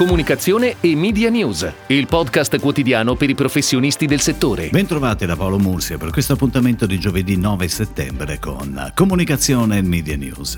[0.00, 4.70] Comunicazione e Media News, il podcast quotidiano per i professionisti del settore.
[4.70, 10.16] Bentrovati da Paolo Mursia per questo appuntamento di giovedì 9 settembre con Comunicazione e Media
[10.16, 10.56] News.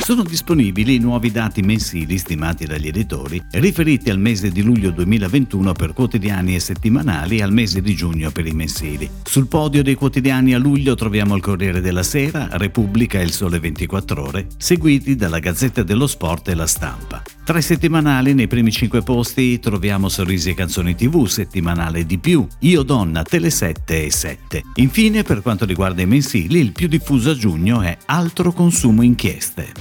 [0.00, 5.72] Sono disponibili i nuovi dati mensili stimati dagli editori riferiti al mese di luglio 2021
[5.72, 9.08] per quotidiani e settimanali e al mese di giugno per i mensili.
[9.22, 13.60] Sul podio dei quotidiani a luglio troviamo il Corriere della Sera, Repubblica e il Sole
[13.60, 17.22] 24 Ore, seguiti dalla Gazzetta dello Sport e la Stampa.
[17.46, 22.44] Tra i settimanali nei primi cinque posti troviamo Sorrisi e canzoni tv, settimanale di più,
[22.62, 24.64] Io Donna, Tele 7 e 7.
[24.74, 29.74] Infine, per quanto riguarda i mensili, il più diffuso a giugno è Altro consumo inchieste.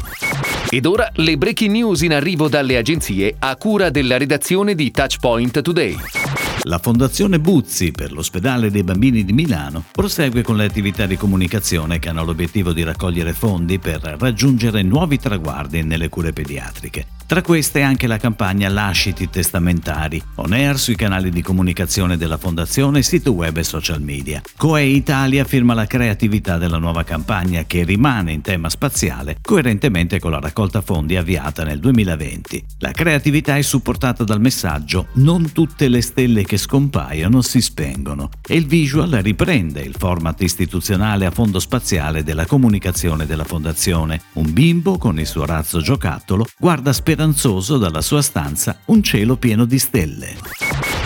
[0.69, 5.63] Ed ora le breaking news in arrivo dalle agenzie a cura della redazione di Touchpoint
[5.63, 5.97] Today.
[6.65, 11.97] La Fondazione Buzzi per l'ospedale dei bambini di Milano prosegue con le attività di comunicazione
[11.97, 17.14] che hanno l'obiettivo di raccogliere fondi per raggiungere nuovi traguardi nelle cure pediatriche.
[17.27, 23.01] Tra queste anche la campagna Lasciti testamentari, on air sui canali di comunicazione della Fondazione,
[23.01, 24.43] sito web e social media.
[24.55, 30.29] Coe Italia firma la creatività della nuova campagna che rimane in tema spaziale, coerentemente con
[30.29, 32.63] la raccolta fondi avviata nel 2020.
[32.77, 38.55] La creatività è supportata dal messaggio Non tutte le stelle che scompaiono si spengono e
[38.55, 44.21] il visual riprende il format istituzionale a fondo spaziale della comunicazione della Fondazione.
[44.33, 49.37] Un bimbo con il suo razzo giocattolo guarda speranzoso speranzoso dalla sua stanza un cielo
[49.37, 50.35] pieno di stelle.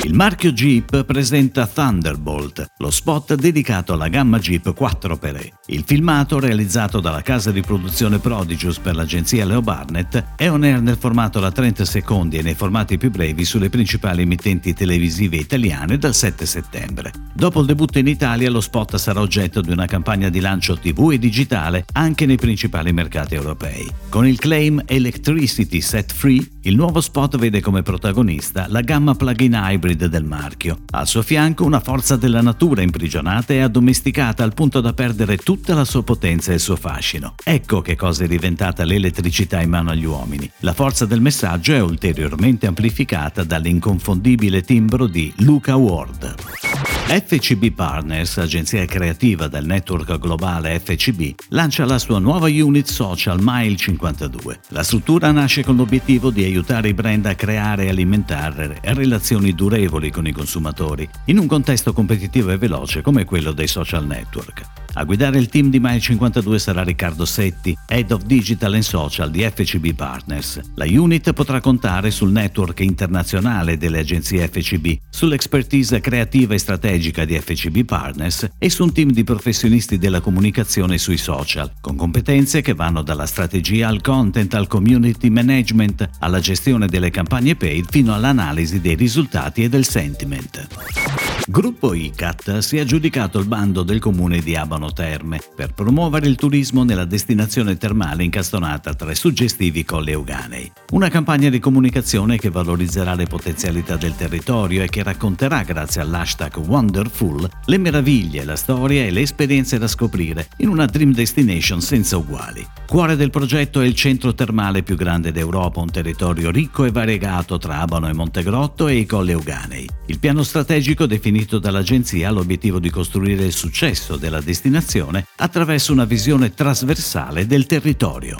[0.03, 5.49] Il marchio Jeep presenta Thunderbolt, lo spot dedicato alla gamma Jeep 4xe.
[5.67, 10.81] Il filmato, realizzato dalla casa di produzione Prodigious per l'agenzia Leo Barnett, è on air
[10.81, 15.97] nel formato da 30 secondi e nei formati più brevi sulle principali emittenti televisive italiane
[15.97, 17.11] dal 7 settembre.
[17.33, 21.11] Dopo il debutto in Italia, lo spot sarà oggetto di una campagna di lancio TV
[21.11, 23.87] e digitale anche nei principali mercati europei.
[24.07, 29.51] Con il claim Electricity Set Free, il nuovo spot vede come protagonista la gamma plug-in
[29.53, 30.83] hybrid del marchio.
[30.91, 35.73] Al suo fianco una forza della natura imprigionata e addomesticata al punto da perdere tutta
[35.73, 37.35] la sua potenza e il suo fascino.
[37.43, 40.49] Ecco che cosa è diventata l'elettricità in mano agli uomini.
[40.59, 46.68] La forza del messaggio è ulteriormente amplificata dall'inconfondibile timbro di Luca Ward.
[47.09, 53.75] FCB Partners, agenzia creativa del network globale FCB, lancia la sua nuova unit social Mile
[53.75, 54.59] 52.
[54.67, 60.11] La struttura nasce con l'obiettivo di aiutare i brand a creare e alimentare relazioni durevoli
[60.11, 64.61] con i consumatori, in un contesto competitivo e veloce come quello dei social network.
[64.93, 69.31] A guidare il team di Mile 52 sarà Riccardo Setti, Head of Digital and Social
[69.31, 70.59] di FCB Partners.
[70.75, 77.39] La unit potrà contare sul network internazionale delle agenzie FCB, sull'expertise creativa e strategica di
[77.39, 82.73] FCB Partners e su un team di professionisti della comunicazione sui social, con competenze che
[82.73, 88.81] vanno dalla strategia al content, al community management, alla gestione delle campagne paid fino all'analisi
[88.81, 91.28] dei risultati e del sentiment.
[91.49, 96.35] Gruppo ICAT si è aggiudicato il bando del comune di Abano Terme per promuovere il
[96.35, 100.71] turismo nella destinazione termale incastonata tra i suggestivi Colli Euganei.
[100.91, 106.55] Una campagna di comunicazione che valorizzerà le potenzialità del territorio e che racconterà, grazie all'hashtag
[106.55, 112.15] Wonderful, le meraviglie, la storia e le esperienze da scoprire in una dream destination senza
[112.15, 112.63] uguali.
[112.89, 117.59] Cuore del progetto è il centro termale più grande d'Europa, un territorio ricco e variegato
[117.59, 119.87] tra Abano e Montegrotto e i Colli Euganei.
[120.07, 126.05] Il piano strategico definito dall'agenzia ha l'obiettivo di costruire il successo della destinazione attraverso una
[126.05, 128.39] visione trasversale del territorio.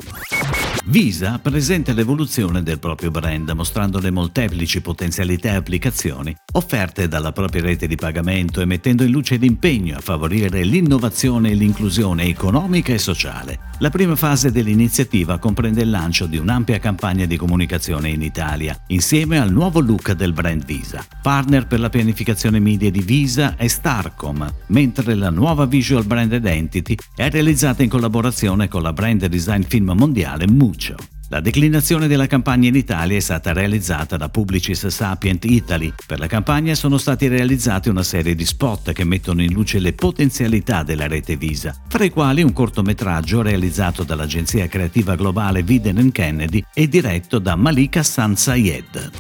[0.90, 7.62] Visa presenta l'evoluzione del proprio brand mostrando le molteplici potenzialità e applicazioni offerte dalla propria
[7.62, 12.98] rete di pagamento e mettendo in luce l'impegno a favorire l'innovazione e l'inclusione economica e
[12.98, 13.68] sociale.
[13.82, 19.40] La prima fase dell'iniziativa comprende il lancio di un'ampia campagna di comunicazione in Italia, insieme
[19.40, 21.06] al nuovo look del brand Visa.
[21.22, 26.98] Partner per la pianificazione media di Visa è Starcom, mentre la nuova visual brand identity
[27.16, 30.46] è realizzata in collaborazione con la brand design film mondiale
[30.80, 30.96] Mucho.
[31.32, 35.94] La declinazione della campagna in Italia è stata realizzata da Publicis Sapient Italy.
[36.08, 39.94] Per la campagna sono stati realizzati una serie di spot che mettono in luce le
[39.94, 46.64] potenzialità della rete Visa, fra i quali un cortometraggio realizzato dall'agenzia creativa globale Viden Kennedy
[46.74, 49.12] e diretto da Malika San Sayed.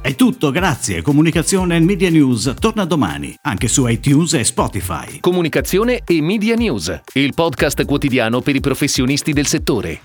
[0.00, 1.02] È tutto, grazie.
[1.02, 5.20] Comunicazione e Media News torna domani, anche su iTunes e Spotify.
[5.20, 10.00] Comunicazione e Media News, il podcast quotidiano per i professionisti del settore.